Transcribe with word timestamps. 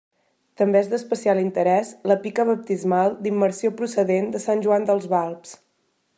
També 0.59 0.79
és 0.85 0.87
d'especial 0.93 1.41
interès 1.41 1.91
la 2.13 2.17
pica 2.23 2.47
baptismal 2.51 3.15
d'immersió 3.27 3.75
procedent 3.83 4.35
de 4.37 4.43
Sant 4.49 4.65
Joan 4.67 4.89
dels 4.91 5.11
Balbs. 5.15 5.55